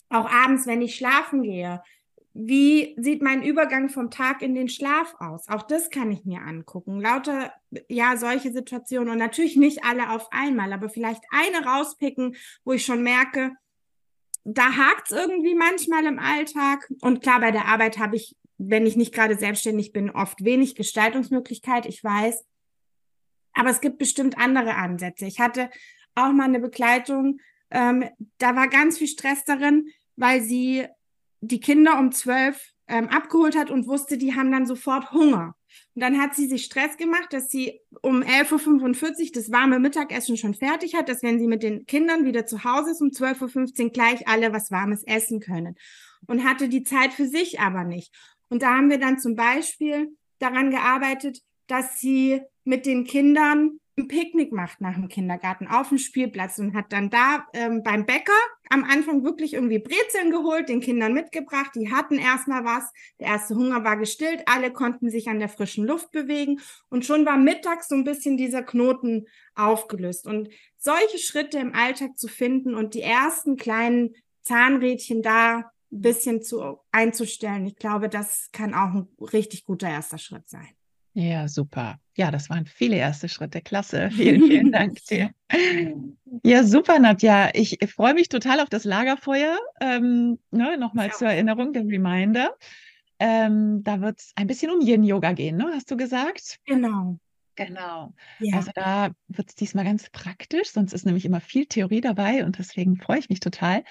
[0.09, 1.83] auch abends, wenn ich schlafen gehe,
[2.39, 5.49] wie sieht mein Übergang vom Tag in den Schlaf aus?
[5.49, 7.01] Auch das kann ich mir angucken.
[7.01, 7.51] Lauter,
[7.89, 12.85] ja, solche Situationen und natürlich nicht alle auf einmal, aber vielleicht eine rauspicken, wo ich
[12.85, 13.53] schon merke,
[14.45, 16.93] da hakt es irgendwie manchmal im Alltag.
[17.01, 20.75] Und klar, bei der Arbeit habe ich, wenn ich nicht gerade selbstständig bin, oft wenig
[20.75, 22.45] Gestaltungsmöglichkeit, ich weiß.
[23.53, 25.27] Aber es gibt bestimmt andere Ansätze.
[25.27, 25.71] Ich hatte
[26.15, 27.41] auch mal eine Begleitung,
[27.71, 28.05] ähm,
[28.39, 30.87] da war ganz viel Stress darin, weil sie
[31.41, 35.55] die Kinder um zwölf ähm, abgeholt hat und wusste, die haben dann sofort Hunger.
[35.95, 40.37] Und dann hat sie sich Stress gemacht, dass sie um 11.45 Uhr das warme Mittagessen
[40.37, 43.85] schon fertig hat, dass wenn sie mit den Kindern wieder zu Hause ist, um 12.15
[43.85, 45.77] Uhr gleich alle was Warmes essen können.
[46.27, 48.13] Und hatte die Zeit für sich aber nicht.
[48.49, 54.09] Und da haben wir dann zum Beispiel daran gearbeitet, dass sie mit den Kindern ein
[54.09, 58.33] Picknick macht nach dem Kindergarten auf dem Spielplatz und hat dann da ähm, beim Bäcker
[58.69, 61.71] am Anfang wirklich irgendwie Brezeln geholt, den Kindern mitgebracht.
[61.75, 62.93] Die hatten erstmal was.
[63.21, 64.43] Der erste Hunger war gestillt.
[64.47, 66.61] Alle konnten sich an der frischen Luft bewegen.
[66.91, 70.27] Und schon war mittags so ein bisschen dieser Knoten aufgelöst.
[70.27, 76.43] Und solche Schritte im Alltag zu finden und die ersten kleinen Zahnrädchen da ein bisschen
[76.43, 80.69] zu, einzustellen, ich glaube, das kann auch ein richtig guter erster Schritt sein.
[81.13, 81.99] Ja, super.
[82.15, 83.63] Ja, das waren viele erste Schritte.
[83.63, 84.11] Klasse.
[84.15, 85.31] Vielen, vielen Dank dir.
[86.45, 87.51] Ja, super, Nadja.
[87.55, 89.59] Ich freue mich total auf das Lagerfeuer.
[89.81, 91.13] Ähm, ne, Nochmal ja.
[91.13, 92.55] zur Erinnerung, der Reminder.
[93.19, 95.71] Ähm, da wird es ein bisschen um Yin-Yoga gehen, ne?
[95.73, 96.59] hast du gesagt?
[96.67, 97.19] Genau.
[97.55, 98.13] Genau.
[98.39, 98.57] Ja.
[98.57, 102.59] Also da wird es diesmal ganz praktisch, sonst ist nämlich immer viel Theorie dabei und
[102.59, 103.83] deswegen freue ich mich total.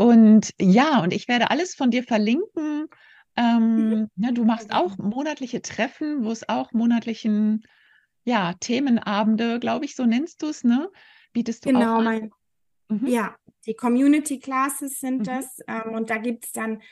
[0.00, 2.88] Und ja, und ich werde alles von dir verlinken
[3.36, 4.10] ähm, mhm.
[4.16, 7.66] ja, du machst auch monatliche Treffen, wo es auch monatlichen
[8.24, 10.90] ja, Themenabende, glaube ich, so nennst du es, ne?
[11.32, 12.02] Bietest du genau, auch?
[12.02, 12.30] Mein,
[12.88, 13.06] mhm.
[13.06, 13.36] Ja,
[13.66, 15.24] die Community Classes sind mhm.
[15.24, 15.60] das.
[15.66, 16.82] Ähm, und da gibt es dann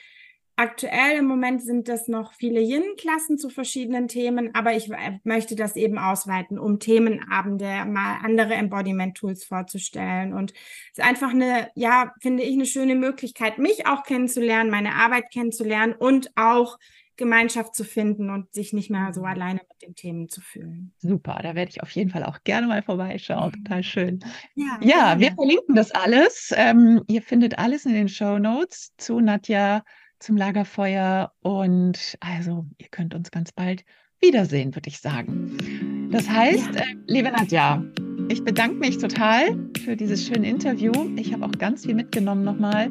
[0.59, 4.91] Aktuell im Moment sind das noch viele Yin-Klassen zu verschiedenen Themen, aber ich
[5.23, 10.33] möchte das eben ausweiten, um Themenabende, mal andere Embodiment-Tools vorzustellen.
[10.33, 14.95] Und es ist einfach eine, ja, finde ich, eine schöne Möglichkeit, mich auch kennenzulernen, meine
[14.95, 16.77] Arbeit kennenzulernen und auch
[17.15, 20.91] Gemeinschaft zu finden und sich nicht mehr so alleine mit den Themen zu fühlen.
[20.97, 23.53] Super, da werde ich auf jeden Fall auch gerne mal vorbeischauen.
[23.53, 24.19] Total schön.
[24.55, 26.53] Ja, ja wir verlinken das alles.
[26.53, 29.83] Ähm, ihr findet alles in den Show Notes zu Nadja
[30.19, 33.83] zum Lagerfeuer und also ihr könnt uns ganz bald
[34.19, 36.09] wiedersehen, würde ich sagen.
[36.11, 36.81] Das heißt, ja.
[36.81, 37.83] äh, liebe Nadja,
[38.27, 40.91] ich bedanke mich total für dieses schöne Interview.
[41.15, 42.89] Ich habe auch ganz viel mitgenommen nochmal.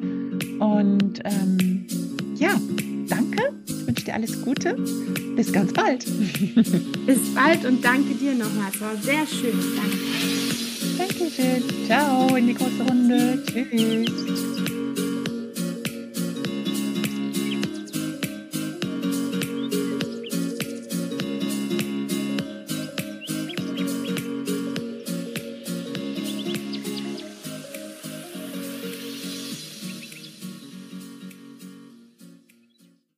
[0.58, 1.86] Und ähm,
[2.34, 2.50] ja,
[3.08, 3.54] danke.
[3.66, 4.74] Ich wünsche dir alles Gute.
[5.36, 6.04] Bis ganz bald.
[7.06, 8.70] Bis bald und danke dir nochmal.
[8.72, 9.58] Es war sehr schön.
[9.76, 9.98] Danke.
[10.98, 11.62] Dankeschön.
[11.86, 13.42] Ciao in die große Runde.
[13.46, 14.57] Tschüss.